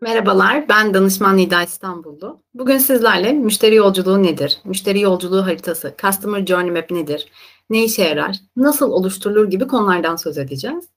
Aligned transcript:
Merhabalar, 0.00 0.68
ben 0.68 0.94
danışman 0.94 1.36
Nida 1.36 1.62
İstanbullu. 1.62 2.42
Bugün 2.54 2.78
sizlerle 2.78 3.32
müşteri 3.32 3.74
yolculuğu 3.74 4.22
nedir, 4.22 4.58
müşteri 4.64 5.00
yolculuğu 5.00 5.46
haritası, 5.46 5.94
Customer 6.02 6.46
Journey 6.46 6.70
Map 6.70 6.90
nedir, 6.90 7.28
ne 7.70 7.84
işe 7.84 8.02
yarar, 8.02 8.36
nasıl 8.56 8.90
oluşturulur 8.90 9.50
gibi 9.50 9.66
konulardan 9.66 10.16
söz 10.16 10.38
edeceğiz. 10.38 10.88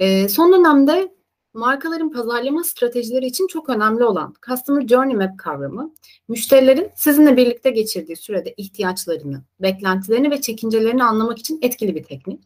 Ee, 0.00 0.28
son 0.28 0.52
dönemde 0.52 1.14
markaların 1.54 2.12
pazarlama 2.12 2.64
stratejileri 2.64 3.26
için 3.26 3.46
çok 3.46 3.68
önemli 3.68 4.04
olan 4.04 4.34
Customer 4.48 4.86
Journey 4.88 5.16
Map 5.16 5.38
kavramı, 5.38 5.94
müşterilerin 6.28 6.90
sizinle 6.96 7.36
birlikte 7.36 7.70
geçirdiği 7.70 8.16
sürede 8.16 8.54
ihtiyaçlarını, 8.56 9.42
beklentilerini 9.60 10.30
ve 10.30 10.40
çekincelerini 10.40 11.04
anlamak 11.04 11.38
için 11.38 11.58
etkili 11.62 11.94
bir 11.94 12.04
teknik. 12.04 12.40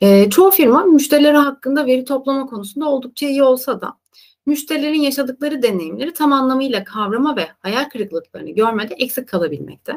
Ee, 0.00 0.30
çoğu 0.30 0.50
firma 0.50 0.84
müşterileri 0.84 1.36
hakkında 1.36 1.86
veri 1.86 2.04
toplama 2.04 2.46
konusunda 2.46 2.88
oldukça 2.88 3.26
iyi 3.26 3.42
olsa 3.42 3.80
da 3.80 3.94
müşterilerin 4.46 5.00
yaşadıkları 5.00 5.62
deneyimleri 5.62 6.12
tam 6.12 6.32
anlamıyla 6.32 6.84
kavrama 6.84 7.36
ve 7.36 7.48
hayal 7.60 7.84
kırıklıklarını 7.84 8.50
görmede 8.50 8.94
eksik 8.94 9.28
kalabilmekte. 9.28 9.94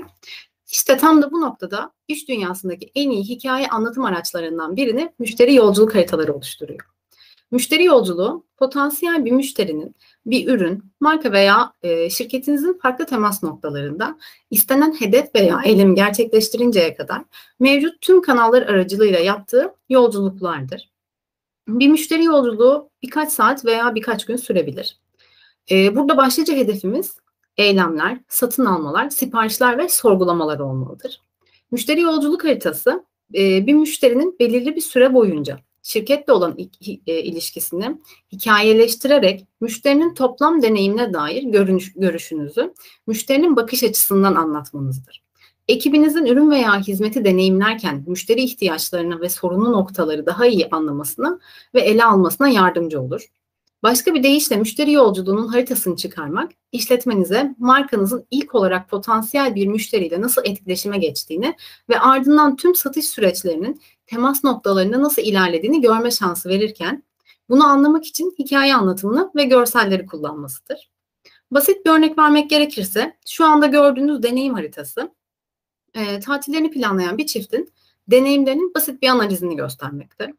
İşte 0.72 0.98
tam 0.98 1.22
da 1.22 1.32
bu 1.32 1.42
noktada 1.42 1.92
iş 2.08 2.28
dünyasındaki 2.30 2.92
en 2.96 3.10
iyi 3.10 3.24
hikaye 3.24 3.68
anlatım 3.68 4.06
araçlarından 4.06 4.76
birini 4.76 5.14
müşteri 5.20 5.56
yolculuk 5.56 5.96
haritaları 5.96 6.34
oluşturuyor. 6.34 6.80
Müşteri 7.52 7.84
yolculuğu 7.84 8.46
potansiyel 8.58 9.26
bir 9.26 9.32
müşterinin 9.32 9.96
bir 10.26 10.48
ürün, 10.48 10.84
marka 11.00 11.32
veya 11.32 11.74
e, 11.84 12.10
şirketinizin 12.10 12.80
farklı 12.82 13.06
temas 13.06 13.44
noktalarında 13.44 14.18
istenen 14.52 14.96
hedef 15.00 15.36
veya 15.36 15.62
eylemi 15.66 15.96
gerçekleştirinceye 15.96 16.96
kadar 16.96 17.22
mevcut 17.60 18.02
tüm 18.02 18.22
kanallar 18.22 18.62
aracılığıyla 18.62 19.20
yaptığı 19.20 19.74
yolculuklardır. 19.90 20.90
Bir 21.70 21.88
müşteri 21.88 22.24
yolculuğu 22.24 22.90
birkaç 23.02 23.32
saat 23.32 23.66
veya 23.66 23.96
birkaç 23.96 24.26
gün 24.26 24.36
sürebilir. 24.36 24.98
Ee, 25.72 25.96
burada 25.96 26.18
başlıca 26.18 26.56
hedefimiz 26.56 27.16
eylemler, 27.58 28.20
satın 28.28 28.66
almalar, 28.66 29.10
siparişler 29.10 29.78
ve 29.78 29.90
sorgulamalar 29.90 30.60
olmalıdır. 30.60 31.22
Müşteri 31.72 32.02
yolculuk 32.02 32.44
haritası 32.44 33.06
e, 33.36 33.68
bir 33.68 33.74
müşterinin 33.74 34.36
belirli 34.40 34.76
bir 34.76 34.82
süre 34.82 35.14
boyunca 35.14 35.60
şirketle 35.84 36.34
olan 36.34 36.58
e, 37.08 37.20
ilişkisini 37.22 37.98
hikayeleştirerek 38.32 39.48
müşterinin 39.62 40.14
toplam 40.14 40.62
deneyimine 40.62 41.14
dair 41.14 41.44
görünüş, 41.44 41.94
görüşünüzü 41.94 42.74
müşterinin 43.08 43.56
bakış 43.56 43.84
açısından 43.84 44.36
anlatmanızdır 44.36 45.29
ekibinizin 45.70 46.26
ürün 46.26 46.52
veya 46.52 46.80
hizmeti 46.80 47.26
deneyimlerken 47.26 48.04
müşteri 48.08 48.42
ihtiyaçlarını 48.42 49.22
ve 49.22 49.30
sorunlu 49.30 49.72
noktaları 49.72 50.26
daha 50.26 50.46
iyi 50.46 50.70
anlamasına 50.70 51.40
ve 51.74 51.82
ele 51.82 52.06
almasına 52.06 52.50
yardımcı 52.50 53.02
olur. 53.02 53.26
Başka 53.84 54.14
bir 54.14 54.24
deyişle 54.24 54.56
müşteri 54.56 54.92
yolculuğunun 54.92 55.48
haritasını 55.48 55.96
çıkarmak, 55.96 56.52
işletmenize 56.72 57.56
markanızın 57.58 58.26
ilk 58.32 58.56
olarak 58.56 58.90
potansiyel 58.90 59.56
bir 59.56 59.68
müşteriyle 59.68 60.22
nasıl 60.22 60.42
etkileşime 60.46 60.98
geçtiğini 60.98 61.56
ve 61.90 62.00
ardından 62.00 62.56
tüm 62.56 62.76
satış 62.76 63.06
süreçlerinin 63.06 63.82
temas 64.08 64.44
noktalarında 64.44 65.02
nasıl 65.02 65.22
ilerlediğini 65.22 65.82
görme 65.82 66.12
şansı 66.12 66.50
verirken, 66.50 67.04
bunu 67.50 67.68
anlamak 67.68 68.06
için 68.06 68.36
hikaye 68.40 68.76
anlatımını 68.76 69.32
ve 69.36 69.44
görselleri 69.44 70.06
kullanmasıdır. 70.06 70.90
Basit 71.52 71.86
bir 71.86 71.92
örnek 71.92 72.18
vermek 72.18 72.50
gerekirse, 72.50 73.18
şu 73.28 73.46
anda 73.46 73.66
gördüğünüz 73.66 74.24
deneyim 74.24 74.54
haritası, 74.54 75.12
e, 75.94 76.20
tatillerini 76.20 76.72
planlayan 76.72 77.18
bir 77.18 77.26
çiftin 77.26 77.74
deneyimlerinin 78.08 78.74
basit 78.76 79.02
bir 79.02 79.08
analizini 79.08 79.56
göstermekte. 79.56 80.34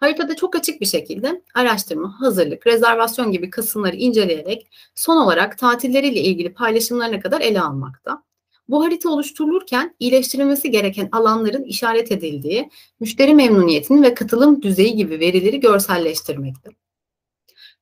Haritada 0.00 0.36
çok 0.36 0.56
açık 0.56 0.80
bir 0.80 0.86
şekilde 0.86 1.42
araştırma, 1.54 2.20
hazırlık, 2.20 2.66
rezervasyon 2.66 3.32
gibi 3.32 3.50
kısımları 3.50 3.96
inceleyerek 3.96 4.66
son 4.94 5.16
olarak 5.16 5.58
tatilleriyle 5.58 6.20
ilgili 6.20 6.52
paylaşımlarına 6.54 7.20
kadar 7.20 7.40
ele 7.40 7.60
almakta. 7.60 8.22
Bu 8.68 8.84
harita 8.84 9.10
oluşturulurken 9.10 9.94
iyileştirilmesi 9.98 10.70
gereken 10.70 11.08
alanların 11.12 11.64
işaret 11.64 12.12
edildiği, 12.12 12.70
müşteri 13.00 13.34
memnuniyetini 13.34 14.02
ve 14.02 14.14
katılım 14.14 14.62
düzeyi 14.62 14.96
gibi 14.96 15.20
verileri 15.20 15.60
görselleştirmekte. 15.60 16.70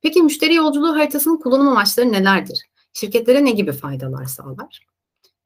Peki 0.03 0.23
müşteri 0.23 0.55
yolculuğu 0.55 0.97
haritasının 0.97 1.37
kullanım 1.37 1.69
amaçları 1.69 2.13
nelerdir? 2.13 2.61
Şirketlere 2.93 3.45
ne 3.45 3.51
gibi 3.51 3.73
faydalar 3.73 4.25
sağlar? 4.25 4.90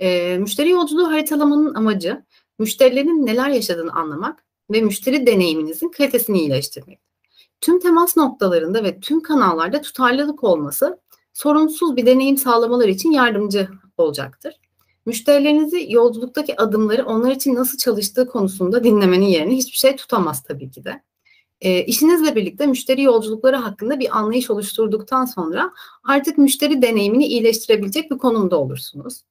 E, 0.00 0.38
müşteri 0.38 0.70
yolculuğu 0.70 1.10
haritalamanın 1.10 1.74
amacı 1.74 2.24
müşterilerin 2.58 3.26
neler 3.26 3.48
yaşadığını 3.48 3.92
anlamak 3.92 4.44
ve 4.70 4.80
müşteri 4.80 5.26
deneyiminizin 5.26 5.88
kalitesini 5.88 6.38
iyileştirmek. 6.38 7.00
Tüm 7.60 7.80
temas 7.80 8.16
noktalarında 8.16 8.84
ve 8.84 9.00
tüm 9.00 9.20
kanallarda 9.20 9.80
tutarlılık 9.80 10.44
olması 10.44 11.00
sorunsuz 11.32 11.96
bir 11.96 12.06
deneyim 12.06 12.36
sağlamaları 12.36 12.90
için 12.90 13.10
yardımcı 13.10 13.68
olacaktır. 13.98 14.54
Müşterilerinizi 15.06 15.86
yolculuktaki 15.88 16.60
adımları 16.60 17.06
onlar 17.06 17.30
için 17.30 17.54
nasıl 17.54 17.78
çalıştığı 17.78 18.26
konusunda 18.26 18.84
dinlemenin 18.84 19.26
yerine 19.26 19.56
hiçbir 19.56 19.76
şey 19.76 19.96
tutamaz 19.96 20.42
tabii 20.42 20.70
ki 20.70 20.84
de. 20.84 21.02
E, 21.60 21.84
işinizle 21.84 22.36
birlikte 22.36 22.66
müşteri 22.66 23.02
yolculukları 23.02 23.56
hakkında 23.56 24.00
bir 24.00 24.18
anlayış 24.18 24.50
oluşturduktan 24.50 25.24
sonra 25.24 25.72
artık 26.04 26.38
müşteri 26.38 26.82
deneyimini 26.82 27.26
iyileştirebilecek 27.26 28.10
bir 28.10 28.18
konumda 28.18 28.56
olursunuz 28.56 29.22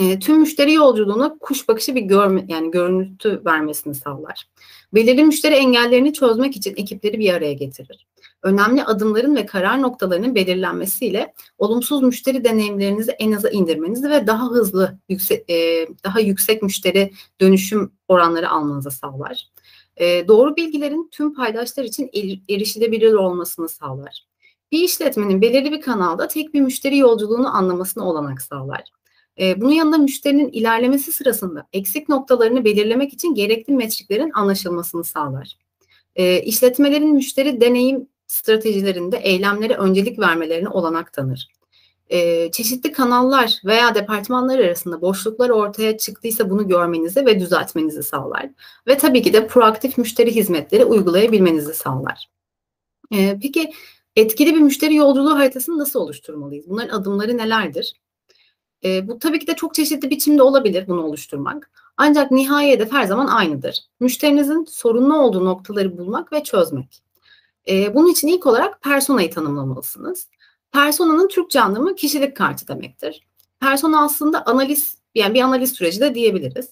e, 0.00 0.18
tüm 0.18 0.38
müşteri 0.38 0.72
yolculuğuna 0.72 1.38
kuş 1.40 1.68
bakışı 1.68 1.94
bir 1.94 2.00
görme, 2.00 2.44
yani 2.48 2.70
görüntü 2.70 3.42
vermesini 3.44 3.94
sağlar. 3.94 4.48
Belirli 4.94 5.24
müşteri 5.24 5.54
engellerini 5.54 6.12
çözmek 6.12 6.56
için 6.56 6.74
ekipleri 6.76 7.18
bir 7.18 7.34
araya 7.34 7.52
getirir. 7.52 8.06
Önemli 8.42 8.84
adımların 8.84 9.36
ve 9.36 9.46
karar 9.46 9.82
noktalarının 9.82 10.34
belirlenmesiyle 10.34 11.34
olumsuz 11.58 12.02
müşteri 12.02 12.44
deneyimlerinizi 12.44 13.10
en 13.10 13.32
aza 13.32 13.50
indirmenizi 13.50 14.10
ve 14.10 14.26
daha 14.26 14.50
hızlı 14.50 14.98
yüksek, 15.08 15.50
e, 15.50 15.88
daha 16.04 16.20
yüksek 16.20 16.62
müşteri 16.62 17.10
dönüşüm 17.40 17.92
oranları 18.08 18.50
almanızı 18.50 18.90
sağlar. 18.90 19.48
E, 19.96 20.28
doğru 20.28 20.56
bilgilerin 20.56 21.08
tüm 21.12 21.34
paydaşlar 21.34 21.84
için 21.84 22.10
erişilebilir 22.48 23.12
olmasını 23.12 23.68
sağlar. 23.68 24.26
Bir 24.72 24.80
işletmenin 24.80 25.42
belirli 25.42 25.72
bir 25.72 25.80
kanalda 25.80 26.28
tek 26.28 26.54
bir 26.54 26.60
müşteri 26.60 26.98
yolculuğunu 26.98 27.56
anlamasına 27.56 28.04
olanak 28.04 28.42
sağlar. 28.42 28.82
E, 29.40 29.60
bunun 29.60 29.72
yanında 29.72 29.98
müşterinin 29.98 30.48
ilerlemesi 30.48 31.12
sırasında 31.12 31.66
eksik 31.72 32.08
noktalarını 32.08 32.64
belirlemek 32.64 33.12
için 33.12 33.34
gerekli 33.34 33.72
metriklerin 33.72 34.30
anlaşılmasını 34.34 35.04
sağlar. 35.04 35.58
E, 36.16 36.42
işletmelerin 36.42 37.14
müşteri 37.14 37.60
deneyim 37.60 38.08
stratejilerinde 38.26 39.16
eylemlere 39.16 39.74
öncelik 39.74 40.18
vermelerine 40.18 40.68
olanak 40.68 41.12
tanır. 41.12 41.48
E, 42.08 42.50
çeşitli 42.50 42.92
kanallar 42.92 43.60
veya 43.64 43.94
departmanlar 43.94 44.58
arasında 44.58 45.00
boşluklar 45.00 45.50
ortaya 45.50 45.98
çıktıysa 45.98 46.50
bunu 46.50 46.68
görmenizi 46.68 47.26
ve 47.26 47.40
düzeltmenizi 47.40 48.02
sağlar. 48.02 48.50
Ve 48.86 48.98
tabii 48.98 49.22
ki 49.22 49.32
de 49.32 49.46
proaktif 49.46 49.98
müşteri 49.98 50.34
hizmetleri 50.34 50.84
uygulayabilmenizi 50.84 51.74
sağlar. 51.74 52.28
E, 53.12 53.38
peki 53.42 53.72
etkili 54.16 54.54
bir 54.54 54.60
müşteri 54.60 54.94
yolculuğu 54.94 55.34
haritasını 55.34 55.78
nasıl 55.78 56.00
oluşturmalıyız? 56.00 56.68
Bunların 56.68 56.98
adımları 56.98 57.36
nelerdir? 57.36 57.94
E, 58.84 59.08
bu 59.08 59.18
tabii 59.18 59.38
ki 59.38 59.46
de 59.46 59.54
çok 59.54 59.74
çeşitli 59.74 60.10
biçimde 60.10 60.42
olabilir 60.42 60.88
bunu 60.88 61.02
oluşturmak. 61.02 61.70
Ancak 61.96 62.30
nihai 62.30 62.70
hedef 62.70 62.92
her 62.92 63.04
zaman 63.04 63.26
aynıdır. 63.26 63.80
Müşterinizin 64.00 64.64
sorunlu 64.64 65.18
olduğu 65.18 65.44
noktaları 65.44 65.98
bulmak 65.98 66.32
ve 66.32 66.42
çözmek. 66.42 67.02
E, 67.68 67.94
bunun 67.94 68.08
için 68.08 68.28
ilk 68.28 68.46
olarak 68.46 68.82
personayı 68.82 69.30
tanımlamalısınız. 69.30 70.28
Personanın 70.72 71.28
Türkçe 71.28 71.60
anlamı 71.60 71.94
kişilik 71.94 72.36
kartı 72.36 72.68
demektir. 72.68 73.26
Persona 73.60 74.04
aslında 74.04 74.46
analiz, 74.46 74.96
yani 75.14 75.34
bir 75.34 75.40
analiz 75.40 75.72
süreci 75.72 76.00
de 76.00 76.14
diyebiliriz. 76.14 76.68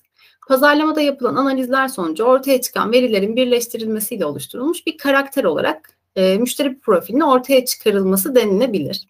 Pazarlamada 0.48 1.00
yapılan 1.00 1.36
analizler 1.36 1.88
sonucu 1.88 2.24
ortaya 2.24 2.60
çıkan 2.60 2.92
verilerin 2.92 3.36
birleştirilmesiyle 3.36 4.26
oluşturulmuş 4.26 4.86
bir 4.86 4.98
karakter 4.98 5.44
olarak 5.44 5.90
e, 6.16 6.38
müşteri 6.38 6.78
profilinin 6.78 7.20
ortaya 7.20 7.64
çıkarılması 7.64 8.34
denilebilir 8.34 9.06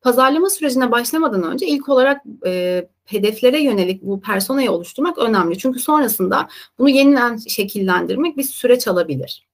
pazarlama 0.00 0.50
sürecine 0.50 0.90
başlamadan 0.90 1.42
önce 1.42 1.66
ilk 1.66 1.88
olarak 1.88 2.22
e, 2.46 2.88
hedeflere 3.04 3.60
yönelik 3.60 4.02
bu 4.02 4.20
personayı 4.20 4.70
oluşturmak 4.70 5.18
önemli. 5.18 5.58
Çünkü 5.58 5.80
sonrasında 5.80 6.48
bunu 6.78 6.88
yeniden 6.88 7.36
şekillendirmek 7.36 8.36
bir 8.36 8.42
süreç 8.42 8.88
alabilir. 8.88 9.46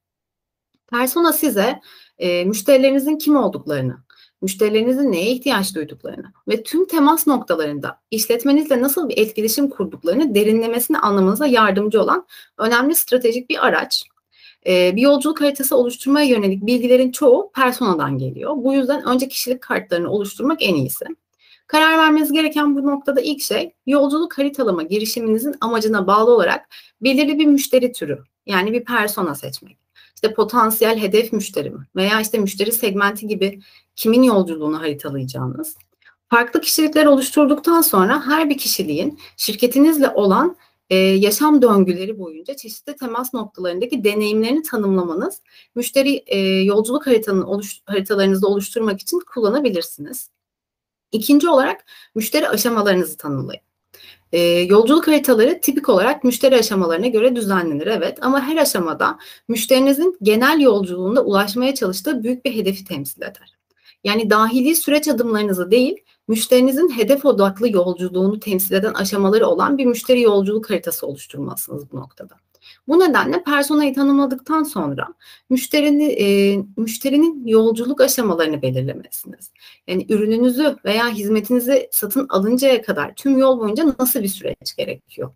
Persona 0.91 1.33
size 1.33 1.81
e, 2.19 2.45
müşterilerinizin 2.45 3.19
kim 3.19 3.37
olduklarını, 3.37 3.97
müşterilerinizin 4.43 5.13
neye 5.13 5.31
ihtiyaç 5.31 5.75
duyduklarını 5.75 6.33
ve 6.49 6.63
tüm 6.63 6.87
temas 6.87 7.27
noktalarında 7.27 8.01
işletmenizle 8.11 8.83
nasıl 8.83 9.09
bir 9.09 9.19
etkileşim 9.19 9.71
kurduklarını 9.71 10.35
derinlemesine 10.35 10.99
anlamanıza 10.99 11.47
yardımcı 11.47 12.03
olan 12.03 12.27
önemli 12.59 12.95
stratejik 12.95 13.51
bir 13.51 13.67
araç. 13.67 14.05
E, 14.67 14.97
bir 14.97 15.03
yolculuk 15.03 15.41
haritası 15.41 15.77
oluşturmaya 15.77 16.27
yönelik 16.27 16.67
bilgilerin 16.67 17.13
çoğu 17.13 17.51
personadan 17.55 18.19
geliyor. 18.19 18.55
Bu 18.57 18.75
yüzden 18.75 19.05
önce 19.05 19.29
kişilik 19.29 19.61
kartlarını 19.61 20.11
oluşturmak 20.11 20.63
en 20.63 20.75
iyisi. 20.75 21.05
Karar 21.67 21.99
vermeniz 21.99 22.33
gereken 22.33 22.77
bu 22.77 22.87
noktada 22.87 23.21
ilk 23.21 23.43
şey 23.43 23.73
yolculuk 23.87 24.39
haritalama 24.39 24.83
girişiminizin 24.83 25.55
amacına 25.61 26.07
bağlı 26.07 26.35
olarak 26.35 26.69
belirli 27.01 27.39
bir 27.39 27.47
müşteri 27.47 27.93
türü 27.93 28.19
yani 28.47 28.73
bir 28.73 28.85
persona 28.85 29.35
seçmek. 29.35 29.79
İşte 30.15 30.35
potansiyel 30.35 30.99
hedef 30.99 31.33
müşteri 31.33 31.71
mi 31.71 31.87
veya 31.97 32.21
işte 32.21 32.39
müşteri 32.39 32.73
segmenti 32.73 33.27
gibi 33.27 33.61
kimin 33.97 34.23
yolculuğunu 34.23 34.81
haritalayacağınız. 34.81 35.77
Farklı 36.31 36.61
kişilikler 36.61 37.07
oluşturduktan 37.07 37.81
sonra 37.81 38.27
her 38.27 38.51
bir 38.51 38.59
kişiliğin 38.59 39.19
şirketinizle 39.37 40.09
olan 40.09 40.57
e, 40.91 40.97
yaşam 40.97 41.63
döngüleri 41.63 42.19
boyunca 42.19 42.57
çeşitli 42.57 42.97
temas 42.97 43.35
noktalarındaki 43.35 44.05
deneyimlerini 44.05 44.63
tanımlamanız, 44.63 45.43
müşteri 45.75 46.25
e, 46.27 46.39
yolculuk 46.41 47.07
haritanın 47.07 47.43
oluş, 47.43 47.81
haritalarınızı 47.85 48.47
oluşturmak 48.49 49.01
için 49.01 49.21
kullanabilirsiniz. 49.35 50.31
İkinci 51.13 51.49
olarak 51.49 51.85
müşteri 52.15 52.49
aşamalarınızı 52.49 53.17
tanımlayın. 53.17 53.63
E, 54.33 54.39
yolculuk 54.41 55.09
haritaları 55.09 55.61
tipik 55.61 55.89
olarak 55.89 56.25
müşteri 56.25 56.57
aşamalarına 56.57 57.07
göre 57.07 57.37
düzenlenir 57.37 57.87
evet 57.87 58.19
ama 58.21 58.41
her 58.43 58.57
aşamada 58.57 59.19
müşterinizin 59.49 60.19
genel 60.23 60.61
yolculuğunda 60.61 61.25
ulaşmaya 61.25 61.75
çalıştığı 61.75 62.23
büyük 62.23 62.45
bir 62.45 62.55
hedefi 62.55 62.85
temsil 62.85 63.23
eder. 63.23 63.57
Yani 64.05 64.31
dahili 64.31 64.77
süreç 64.77 65.09
adımlarınızı 65.09 65.71
değil, 65.71 65.97
müşterinizin 66.29 66.89
hedef 66.89 67.25
odaklı 67.25 67.73
yolculuğunu 67.73 68.41
temsil 68.41 68.75
eden 68.75 68.95
aşamaları 68.95 69.47
olan 69.47 69.79
bir 69.79 69.87
müşteri 69.87 70.21
yolculuk 70.21 70.71
haritası 70.71 71.07
oluşturmalısınız 71.07 71.93
bu 71.93 71.97
noktada. 71.97 72.35
Bu 72.89 73.01
nedenle 73.01 73.45
personayı 73.45 73.95
tanımladıktan 73.95 74.63
sonra 74.63 75.09
müşterinin, 75.51 76.11
e, 76.19 76.65
müşterinin 76.77 77.47
yolculuk 77.47 78.01
aşamalarını 78.01 78.63
belirlemesiniz. 78.63 79.51
Yani 79.89 80.07
ürününüzü 80.09 80.77
veya 80.85 81.09
hizmetinizi 81.09 81.89
satın 81.93 82.27
alıncaya 82.29 82.83
kadar 82.83 83.15
tüm 83.15 83.39
yol 83.39 83.61
boyunca 83.61 83.95
nasıl 83.99 84.23
bir 84.23 84.29
süreç 84.29 84.77
gerekiyor? 84.77 85.31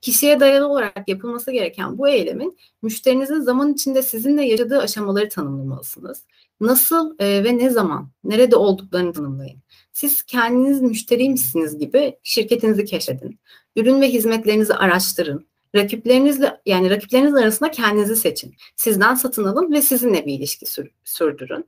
Kişiye 0.00 0.40
dayalı 0.40 0.68
olarak 0.68 1.08
yapılması 1.08 1.52
gereken 1.52 1.98
bu 1.98 2.08
eylemin 2.08 2.58
müşterinizin 2.82 3.40
zaman 3.40 3.72
içinde 3.72 4.02
sizinle 4.02 4.46
yaşadığı 4.46 4.78
aşamaları 4.78 5.28
tanımlamalısınız. 5.28 6.24
Nasıl 6.60 7.14
e, 7.18 7.44
ve 7.44 7.58
ne 7.58 7.70
zaman, 7.70 8.10
nerede 8.24 8.56
olduklarını 8.56 9.12
tanımlayın. 9.12 9.58
Siz 9.92 10.22
kendiniz 10.22 10.80
müşteriymişsiniz 10.80 11.78
gibi 11.78 12.18
şirketinizi 12.22 12.84
keşfedin. 12.84 13.38
Ürün 13.76 14.00
ve 14.00 14.08
hizmetlerinizi 14.08 14.74
araştırın. 14.74 15.46
Rakiplerinizle 15.74 16.60
yani 16.66 16.90
rakipleriniz 16.90 17.34
arasında 17.34 17.70
kendinizi 17.70 18.16
seçin. 18.16 18.54
Sizden 18.76 19.14
satın 19.14 19.44
alın 19.44 19.72
ve 19.72 19.82
sizinle 19.82 20.26
bir 20.26 20.34
ilişki 20.34 20.66
sür, 20.66 20.90
sürdürün. 21.04 21.64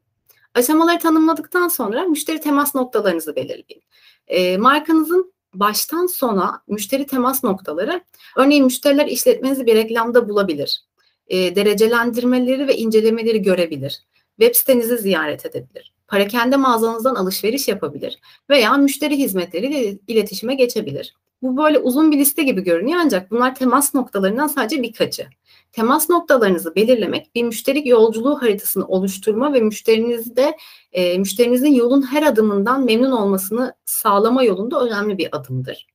Aşamaları 0.54 0.98
tanımladıktan 0.98 1.68
sonra 1.68 2.04
müşteri 2.04 2.40
temas 2.40 2.74
noktalarınızı 2.74 3.36
belirleyin. 3.36 3.82
E, 4.26 4.56
markanızın 4.56 5.31
baştan 5.54 6.06
sona 6.06 6.62
müşteri 6.68 7.06
temas 7.06 7.44
noktaları, 7.44 8.00
örneğin 8.36 8.64
müşteriler 8.64 9.06
işletmenizi 9.06 9.66
bir 9.66 9.74
reklamda 9.74 10.28
bulabilir. 10.28 10.82
E, 11.26 11.56
derecelendirmeleri 11.56 12.68
ve 12.68 12.76
incelemeleri 12.76 13.42
görebilir. 13.42 14.02
Web 14.40 14.54
sitenizi 14.54 14.98
ziyaret 14.98 15.46
edebilir. 15.46 15.92
Parakende 16.08 16.56
mağazanızdan 16.56 17.14
alışveriş 17.14 17.68
yapabilir 17.68 18.18
veya 18.50 18.74
müşteri 18.74 19.18
hizmetleriyle 19.18 19.98
iletişime 20.08 20.54
geçebilir. 20.54 21.14
Bu 21.42 21.56
böyle 21.56 21.78
uzun 21.78 22.12
bir 22.12 22.18
liste 22.18 22.42
gibi 22.42 22.60
görünüyor 22.64 23.00
ancak 23.02 23.30
bunlar 23.30 23.54
temas 23.54 23.94
noktalarından 23.94 24.46
sadece 24.46 24.82
birkaçı. 24.82 25.26
Temas 25.72 26.10
noktalarınızı 26.10 26.74
belirlemek 26.74 27.34
bir 27.34 27.42
müşteri 27.42 27.88
yolculuğu 27.88 28.42
haritasını 28.42 28.86
oluşturma 28.86 29.52
ve 29.52 29.60
müşterinizde 29.60 30.56
e, 30.92 31.18
müşterinizin 31.18 31.74
yolun 31.74 32.02
her 32.02 32.22
adımından 32.22 32.84
memnun 32.84 33.10
olmasını 33.10 33.74
sağlama 33.84 34.42
yolunda 34.42 34.80
önemli 34.80 35.18
bir 35.18 35.36
adımdır. 35.36 35.86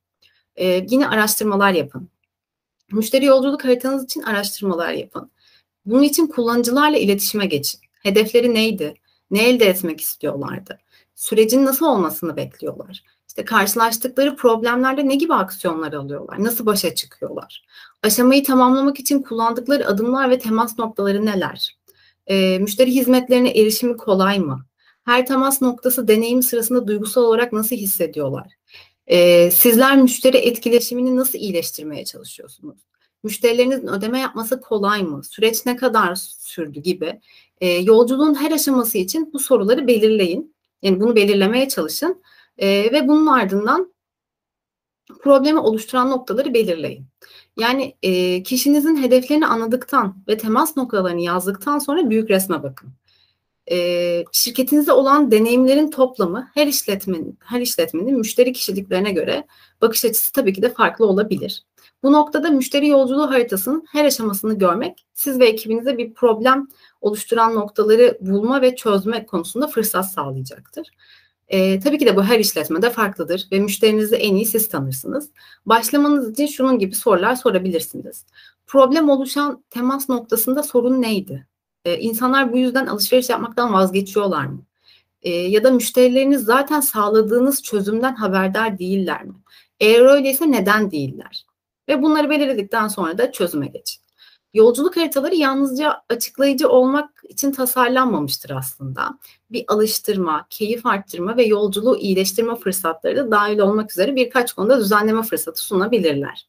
E, 0.56 0.86
yine 0.90 1.08
araştırmalar 1.08 1.72
yapın. 1.72 2.08
Müşteri 2.92 3.24
yolculuk 3.24 3.64
haritanız 3.64 4.04
için 4.04 4.22
araştırmalar 4.22 4.92
yapın. 4.92 5.30
Bunun 5.86 6.02
için 6.02 6.26
kullanıcılarla 6.26 6.98
iletişime 6.98 7.46
geçin. 7.46 7.80
Hedefleri 8.02 8.54
neydi? 8.54 8.94
Ne 9.30 9.48
elde 9.48 9.66
etmek 9.66 10.00
istiyorlardı? 10.00 10.78
Sürecin 11.14 11.64
nasıl 11.64 11.86
olmasını 11.86 12.36
bekliyorlar? 12.36 13.02
İşte 13.28 13.44
karşılaştıkları 13.44 14.36
problemlerde 14.36 15.08
ne 15.08 15.14
gibi 15.14 15.34
aksiyonlar 15.34 15.92
alıyorlar? 15.92 16.44
Nasıl 16.44 16.66
başa 16.66 16.94
çıkıyorlar? 16.94 17.66
Aşamayı 18.02 18.44
tamamlamak 18.44 19.00
için 19.00 19.22
kullandıkları 19.22 19.86
adımlar 19.86 20.30
ve 20.30 20.38
temas 20.38 20.78
noktaları 20.78 21.26
neler? 21.26 21.76
E, 22.26 22.58
müşteri 22.58 22.94
hizmetlerine 22.94 23.50
erişimi 23.50 23.96
kolay 23.96 24.38
mı? 24.38 24.64
Her 25.04 25.26
temas 25.26 25.62
noktası 25.62 26.08
deneyim 26.08 26.42
sırasında 26.42 26.86
duygusal 26.88 27.22
olarak 27.22 27.52
nasıl 27.52 27.76
hissediyorlar? 27.76 28.52
E, 29.06 29.50
sizler 29.50 29.96
müşteri 29.96 30.36
etkileşimini 30.36 31.16
nasıl 31.16 31.38
iyileştirmeye 31.38 32.04
çalışıyorsunuz? 32.04 32.78
Müşterilerinizin 33.22 33.88
ödeme 33.88 34.20
yapması 34.20 34.60
kolay 34.60 35.02
mı? 35.02 35.24
Süreç 35.24 35.66
ne 35.66 35.76
kadar 35.76 36.14
sürdü 36.14 36.80
gibi. 36.80 37.20
E, 37.60 37.68
yolculuğun 37.68 38.34
her 38.34 38.52
aşaması 38.52 38.98
için 38.98 39.30
bu 39.32 39.38
soruları 39.38 39.86
belirleyin. 39.86 40.54
Yani 40.82 41.00
bunu 41.00 41.16
belirlemeye 41.16 41.68
çalışın 41.68 42.22
e, 42.58 42.68
ve 42.92 43.08
bunun 43.08 43.26
ardından 43.26 43.92
problemi 45.20 45.58
oluşturan 45.58 46.10
noktaları 46.10 46.54
belirleyin. 46.54 47.06
Yani 47.56 47.96
e, 48.02 48.42
kişinizin 48.42 49.02
hedeflerini 49.02 49.46
anladıktan 49.46 50.16
ve 50.28 50.38
temas 50.38 50.76
noktalarını 50.76 51.20
yazdıktan 51.20 51.78
sonra 51.78 52.10
büyük 52.10 52.30
resme 52.30 52.62
bakın. 52.62 52.90
E, 53.70 54.24
şirketinizde 54.32 54.92
olan 54.92 55.30
deneyimlerin 55.30 55.90
toplamı 55.90 56.50
her 56.54 56.66
işletmenin 56.66 57.38
her 57.44 57.60
işletmenin 57.60 58.18
müşteri 58.18 58.52
kişiliklerine 58.52 59.12
göre 59.12 59.46
bakış 59.80 60.04
açısı 60.04 60.32
tabii 60.32 60.52
ki 60.52 60.62
de 60.62 60.72
farklı 60.74 61.06
olabilir. 61.06 61.64
Bu 62.02 62.12
noktada 62.12 62.50
müşteri 62.50 62.88
yolculuğu 62.88 63.30
haritasının 63.30 63.84
her 63.92 64.04
aşamasını 64.04 64.58
görmek 64.58 65.06
siz 65.14 65.40
ve 65.40 65.46
ekibinize 65.46 65.98
bir 65.98 66.14
problem 66.14 66.68
oluşturan 67.00 67.54
noktaları 67.54 68.18
bulma 68.20 68.62
ve 68.62 68.76
çözme 68.76 69.26
konusunda 69.26 69.66
fırsat 69.66 70.12
sağlayacaktır. 70.12 70.88
E, 71.48 71.80
tabii 71.80 71.98
ki 71.98 72.06
de 72.06 72.16
bu 72.16 72.24
her 72.24 72.38
işletmede 72.38 72.90
farklıdır 72.90 73.48
ve 73.52 73.60
müşterinizi 73.60 74.16
en 74.16 74.34
iyi 74.34 74.46
siz 74.46 74.68
tanırsınız. 74.68 75.30
Başlamanız 75.66 76.30
için 76.30 76.46
şunun 76.46 76.78
gibi 76.78 76.94
sorular 76.94 77.34
sorabilirsiniz. 77.36 78.24
Problem 78.66 79.08
oluşan 79.08 79.64
temas 79.70 80.08
noktasında 80.08 80.62
sorun 80.62 81.02
neydi? 81.02 81.46
E, 81.84 81.98
insanlar 81.98 82.52
bu 82.52 82.58
yüzden 82.58 82.86
alışveriş 82.86 83.28
yapmaktan 83.28 83.72
vazgeçiyorlar 83.72 84.46
mı? 84.46 84.62
E, 85.22 85.30
ya 85.30 85.64
da 85.64 85.70
müşterileriniz 85.70 86.44
zaten 86.44 86.80
sağladığınız 86.80 87.62
çözümden 87.62 88.14
haberdar 88.14 88.78
değiller 88.78 89.24
mi? 89.24 89.34
Eğer 89.80 90.00
öyleyse 90.00 90.50
neden 90.50 90.90
değiller? 90.90 91.46
Ve 91.88 92.02
bunları 92.02 92.30
belirledikten 92.30 92.88
sonra 92.88 93.18
da 93.18 93.32
çözüme 93.32 93.66
geçin. 93.66 94.02
Yolculuk 94.54 94.96
haritaları 94.96 95.34
yalnızca 95.34 96.02
açıklayıcı 96.08 96.68
olmak 96.68 97.22
için 97.28 97.52
tasarlanmamıştır 97.52 98.50
aslında. 98.50 99.18
Bir 99.50 99.64
alıştırma, 99.68 100.46
keyif 100.50 100.86
arttırma 100.86 101.36
ve 101.36 101.44
yolculuğu 101.44 101.98
iyileştirme 101.98 102.54
fırsatları 102.54 103.16
da 103.16 103.30
dahil 103.30 103.58
olmak 103.58 103.92
üzere 103.92 104.16
birkaç 104.16 104.52
konuda 104.52 104.80
düzenleme 104.80 105.22
fırsatı 105.22 105.64
sunabilirler. 105.64 106.48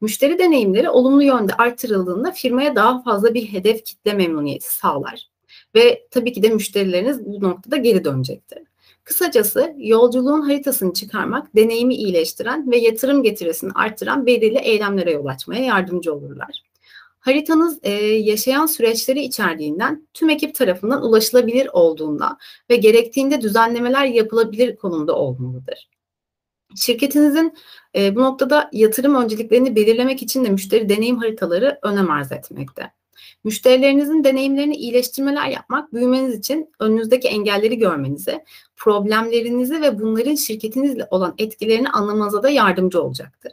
Müşteri 0.00 0.38
deneyimleri 0.38 0.90
olumlu 0.90 1.22
yönde 1.22 1.54
artırıldığında 1.54 2.30
firmaya 2.32 2.76
daha 2.76 3.02
fazla 3.02 3.34
bir 3.34 3.52
hedef 3.52 3.84
kitle 3.84 4.12
memnuniyeti 4.12 4.74
sağlar. 4.74 5.28
Ve 5.74 6.08
tabii 6.10 6.32
ki 6.32 6.42
de 6.42 6.48
müşterileriniz 6.48 7.26
bu 7.26 7.42
noktada 7.42 7.76
geri 7.76 8.04
dönecektir. 8.04 8.58
Kısacası 9.04 9.74
yolculuğun 9.78 10.40
haritasını 10.40 10.92
çıkarmak 10.92 11.56
deneyimi 11.56 11.94
iyileştiren 11.94 12.70
ve 12.70 12.76
yatırım 12.76 13.22
getirisini 13.22 13.72
arttıran 13.72 14.26
belirli 14.26 14.58
eylemlere 14.58 15.12
yol 15.12 15.26
açmaya 15.26 15.64
yardımcı 15.64 16.14
olurlar. 16.14 16.62
Haritanız 17.28 17.78
e, 17.82 17.90
yaşayan 18.04 18.66
süreçleri 18.66 19.20
içerdiğinden 19.20 20.08
tüm 20.14 20.30
ekip 20.30 20.54
tarafından 20.54 21.02
ulaşılabilir 21.02 21.68
olduğunda 21.72 22.38
ve 22.70 22.76
gerektiğinde 22.76 23.40
düzenlemeler 23.40 24.04
yapılabilir 24.04 24.76
konumda 24.76 25.16
olmalıdır. 25.16 25.88
Şirketinizin 26.76 27.54
e, 27.96 28.14
bu 28.14 28.22
noktada 28.22 28.70
yatırım 28.72 29.14
önceliklerini 29.14 29.76
belirlemek 29.76 30.22
için 30.22 30.44
de 30.44 30.50
müşteri 30.50 30.88
deneyim 30.88 31.16
haritaları 31.16 31.78
önem 31.82 32.10
arz 32.10 32.32
etmekte. 32.32 32.92
Müşterilerinizin 33.44 34.24
deneyimlerini 34.24 34.76
iyileştirmeler 34.76 35.48
yapmak, 35.48 35.92
büyümeniz 35.92 36.38
için 36.38 36.72
önünüzdeki 36.80 37.28
engelleri 37.28 37.78
görmenize, 37.78 38.44
problemlerinizi 38.76 39.82
ve 39.82 40.00
bunların 40.00 40.34
şirketinizle 40.34 41.06
olan 41.10 41.34
etkilerini 41.38 41.88
anlamanıza 41.88 42.42
da 42.42 42.50
yardımcı 42.50 43.02
olacaktır. 43.02 43.52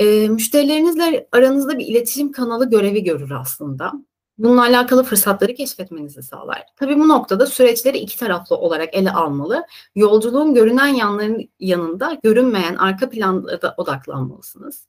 E, 0.00 0.28
müşterilerinizle 0.28 1.28
aranızda 1.32 1.78
bir 1.78 1.86
iletişim 1.86 2.32
kanalı 2.32 2.70
görevi 2.70 3.04
görür 3.04 3.30
aslında. 3.30 3.92
Bununla 4.38 4.62
alakalı 4.62 5.02
fırsatları 5.02 5.54
keşfetmenizi 5.54 6.22
sağlar. 6.22 6.66
Tabii 6.76 6.98
bu 6.98 7.08
noktada 7.08 7.46
süreçleri 7.46 7.98
iki 7.98 8.18
taraflı 8.18 8.56
olarak 8.56 8.94
ele 8.94 9.10
almalı. 9.10 9.66
Yolculuğun 9.94 10.54
görünen 10.54 10.86
yanların 10.86 11.48
yanında 11.58 12.18
görünmeyen 12.22 12.74
arka 12.74 13.10
planlara 13.10 13.74
odaklanmalısınız. 13.76 14.86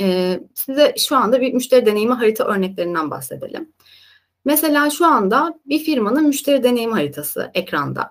Ee, 0.00 0.40
size 0.54 0.94
şu 0.98 1.16
anda 1.16 1.40
bir 1.40 1.54
müşteri 1.54 1.86
deneyimi 1.86 2.14
harita 2.14 2.44
örneklerinden 2.44 3.10
bahsedelim. 3.10 3.72
Mesela 4.44 4.90
şu 4.90 5.06
anda 5.06 5.60
bir 5.66 5.78
firmanın 5.78 6.26
müşteri 6.26 6.62
deneyimi 6.62 6.92
haritası 6.94 7.50
ekranda. 7.54 8.10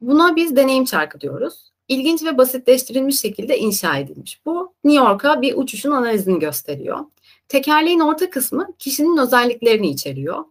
Buna 0.00 0.36
biz 0.36 0.56
deneyim 0.56 0.84
çarkı 0.84 1.20
diyoruz 1.20 1.71
ilginç 1.88 2.24
ve 2.24 2.38
basitleştirilmiş 2.38 3.20
şekilde 3.20 3.58
inşa 3.58 3.98
edilmiş. 3.98 4.40
Bu 4.46 4.74
New 4.84 5.04
York'a 5.04 5.42
bir 5.42 5.54
uçuşun 5.56 5.90
analizini 5.90 6.38
gösteriyor. 6.38 6.98
Tekerleğin 7.48 8.00
orta 8.00 8.30
kısmı 8.30 8.68
kişinin 8.78 9.16
özelliklerini 9.16 9.90
içeriyor. 9.90 10.44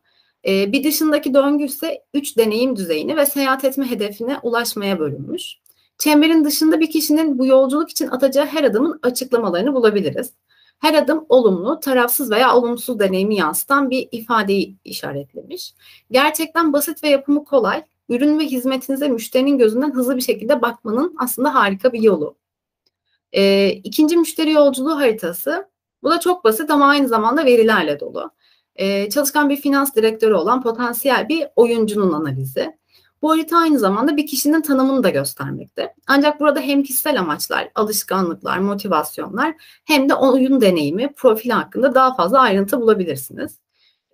E, 0.47 0.71
bir 0.71 0.83
dışındaki 0.83 1.33
döngü 1.33 1.63
ise 1.63 2.03
üç 2.13 2.37
deneyim 2.37 2.75
düzeyini 2.75 3.15
ve 3.15 3.25
seyahat 3.25 3.65
etme 3.65 3.89
hedefine 3.89 4.39
ulaşmaya 4.43 4.99
bölünmüş. 4.99 5.57
Çemberin 5.97 6.45
dışında 6.45 6.79
bir 6.79 6.91
kişinin 6.91 7.39
bu 7.39 7.45
yolculuk 7.45 7.89
için 7.89 8.07
atacağı 8.07 8.45
her 8.45 8.63
adımın 8.63 8.99
açıklamalarını 9.03 9.73
bulabiliriz. 9.73 10.33
Her 10.79 10.93
adım 10.93 11.25
olumlu, 11.29 11.79
tarafsız 11.79 12.31
veya 12.31 12.55
olumsuz 12.55 12.99
deneyimi 12.99 13.35
yansıtan 13.35 13.89
bir 13.89 14.07
ifadeyi 14.11 14.75
işaretlemiş. 14.83 15.73
Gerçekten 16.11 16.73
basit 16.73 17.03
ve 17.03 17.09
yapımı 17.09 17.45
kolay, 17.45 17.83
ürün 18.11 18.39
ve 18.39 18.45
hizmetinize 18.45 19.07
müşterinin 19.07 19.57
gözünden 19.57 19.91
hızlı 19.91 20.15
bir 20.15 20.21
şekilde 20.21 20.61
bakmanın 20.61 21.15
aslında 21.17 21.55
harika 21.55 21.93
bir 21.93 22.01
yolu. 22.01 22.37
E, 23.33 23.69
ikinci 23.69 24.17
müşteri 24.17 24.51
yolculuğu 24.51 24.95
haritası. 24.95 25.69
Bu 26.03 26.11
da 26.11 26.19
çok 26.19 26.43
basit 26.43 26.71
ama 26.71 26.85
aynı 26.87 27.07
zamanda 27.07 27.45
verilerle 27.45 27.99
dolu. 27.99 28.31
E, 28.75 29.09
çalışkan 29.09 29.49
bir 29.49 29.55
finans 29.55 29.95
direktörü 29.95 30.33
olan 30.33 30.61
potansiyel 30.63 31.29
bir 31.29 31.47
oyuncunun 31.55 32.13
analizi. 32.13 32.77
Bu 33.21 33.31
harita 33.31 33.57
aynı 33.57 33.79
zamanda 33.79 34.17
bir 34.17 34.27
kişinin 34.27 34.61
tanımını 34.61 35.03
da 35.03 35.09
göstermekte. 35.09 35.93
Ancak 36.07 36.39
burada 36.39 36.59
hem 36.59 36.83
kişisel 36.83 37.19
amaçlar, 37.19 37.69
alışkanlıklar, 37.75 38.57
motivasyonlar 38.57 39.55
hem 39.85 40.09
de 40.09 40.15
oyun 40.15 40.61
deneyimi, 40.61 41.13
profil 41.13 41.49
hakkında 41.49 41.95
daha 41.95 42.15
fazla 42.15 42.39
ayrıntı 42.39 42.81
bulabilirsiniz. 42.81 43.59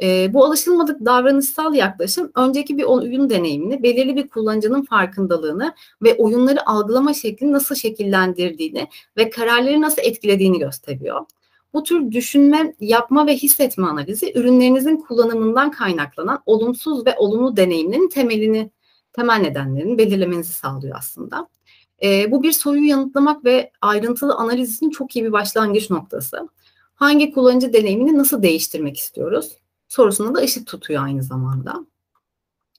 E, 0.02 0.34
bu 0.34 0.46
alışılmadık 0.46 1.06
davranışsal 1.06 1.74
yaklaşım 1.74 2.32
önceki 2.36 2.78
bir 2.78 2.84
oyun 2.84 3.30
deneyimini, 3.30 3.84
belirli 3.84 4.16
bir 4.16 4.28
kullanıcının 4.28 4.84
farkındalığını 4.84 5.74
ve 6.04 6.16
oyunları 6.16 6.70
algılama 6.70 7.14
şeklini 7.14 7.52
nasıl 7.52 7.76
şekillendirdiğini 7.76 8.88
ve 9.18 9.30
kararları 9.30 9.82
nasıl 9.82 10.02
etkilediğini 10.02 10.60
gösteriyor. 10.60 11.26
Bu 11.74 11.84
tür 11.84 12.12
düşünme, 12.12 12.74
yapma 12.80 13.28
ve 13.28 13.36
hissetme 13.36 13.88
analizi 13.88 14.34
ürünlerinizin 14.36 14.98
kullanımından 14.98 15.72
kaynaklanan 15.72 16.42
olumsuz 16.46 17.06
ve 17.06 17.16
olumlu 17.18 17.58
deneyimlerin 17.58 18.10
temelini, 18.10 18.72
temel 19.14 19.38
nedenlerini 19.38 19.98
belirlemenizi 19.98 20.54
sağlıyor 20.54 20.96
aslında. 21.00 21.48
E, 22.04 22.32
bu 22.32 22.44
bir 22.44 22.52
soruyu 22.52 22.88
yanıtlamak 22.88 23.46
ve 23.46 23.72
ayrıntılı 23.82 24.36
analiz 24.36 24.76
için 24.76 24.90
çok 24.90 25.16
iyi 25.16 25.26
bir 25.26 25.32
başlangıç 25.32 25.90
noktası. 25.90 26.50
Hangi 26.96 27.32
kullanıcı 27.32 27.74
deneyimini 27.74 28.18
nasıl 28.18 28.44
değiştirmek 28.44 28.98
istiyoruz? 28.98 29.58
Sorusuna 29.88 30.36
da 30.36 30.40
ışık 30.40 30.68
tutuyor 30.68 31.04
aynı 31.04 31.24
zamanda. 31.24 31.86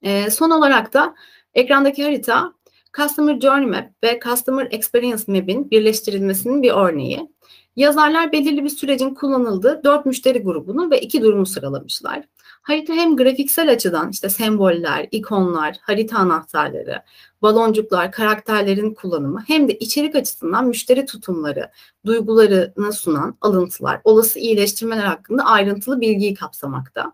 E, 0.02 0.30
son 0.30 0.50
olarak 0.50 0.92
da 0.94 1.14
ekrandaki 1.54 2.04
harita 2.04 2.54
Customer 2.96 3.40
Journey 3.40 3.66
Map 3.66 3.90
ve 4.04 4.20
Customer 4.24 4.68
Experience 4.70 5.22
Map'in 5.26 5.70
birleştirilmesinin 5.70 6.62
bir 6.62 6.70
örneği. 6.70 7.28
Yazarlar 7.76 8.32
belirli 8.32 8.64
bir 8.64 8.68
sürecin 8.68 9.14
kullanıldığı 9.14 9.80
dört 9.84 10.06
müşteri 10.06 10.42
grubunu 10.42 10.90
ve 10.90 11.00
iki 11.00 11.22
durumu 11.22 11.46
sıralamışlar. 11.46 12.24
Harita 12.62 12.92
hem 12.92 13.16
grafiksel 13.16 13.70
açıdan 13.72 14.10
işte 14.10 14.28
semboller, 14.28 15.08
ikonlar, 15.10 15.76
harita 15.80 16.18
anahtarları, 16.18 17.02
baloncuklar, 17.42 18.12
karakterlerin 18.12 18.94
kullanımı 18.94 19.44
hem 19.46 19.68
de 19.68 19.78
içerik 19.78 20.14
açısından 20.14 20.66
müşteri 20.66 21.06
tutumları, 21.06 21.70
duygularını 22.06 22.92
sunan 22.92 23.38
alıntılar, 23.40 24.00
olası 24.04 24.38
iyileştirmeler 24.38 25.04
hakkında 25.04 25.44
ayrıntılı 25.44 26.00
bilgiyi 26.00 26.34
kapsamakta. 26.34 27.12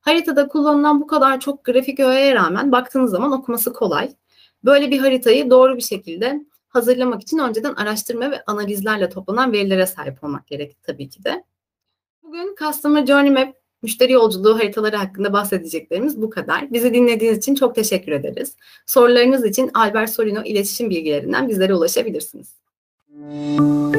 Haritada 0.00 0.48
kullanılan 0.48 1.00
bu 1.00 1.06
kadar 1.06 1.40
çok 1.40 1.64
grafik 1.64 2.00
öğeye 2.00 2.34
rağmen 2.34 2.72
baktığınız 2.72 3.10
zaman 3.10 3.32
okuması 3.32 3.72
kolay. 3.72 4.10
Böyle 4.66 4.90
bir 4.90 4.98
haritayı 4.98 5.50
doğru 5.50 5.76
bir 5.76 5.82
şekilde 5.82 6.40
hazırlamak 6.68 7.22
için 7.22 7.38
önceden 7.38 7.74
araştırma 7.74 8.30
ve 8.30 8.42
analizlerle 8.46 9.08
toplanan 9.08 9.52
verilere 9.52 9.86
sahip 9.86 10.24
olmak 10.24 10.46
gerek 10.46 10.76
tabii 10.82 11.08
ki 11.08 11.24
de. 11.24 11.44
Bugün 12.22 12.54
Customer 12.58 13.06
Journey 13.06 13.30
Map 13.30 13.54
müşteri 13.82 14.12
yolculuğu 14.12 14.58
haritaları 14.58 14.96
hakkında 14.96 15.32
bahsedeceklerimiz 15.32 16.22
bu 16.22 16.30
kadar. 16.30 16.72
Bizi 16.72 16.94
dinlediğiniz 16.94 17.38
için 17.38 17.54
çok 17.54 17.74
teşekkür 17.74 18.12
ederiz. 18.12 18.56
Sorularınız 18.86 19.44
için 19.44 19.70
Albert 19.74 20.10
Solino 20.10 20.42
iletişim 20.42 20.90
bilgilerinden 20.90 21.48
bizlere 21.48 21.74
ulaşabilirsiniz. 21.74 22.54
Müzik 23.08 23.96